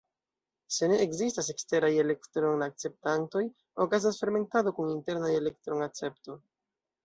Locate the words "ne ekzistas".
0.91-1.49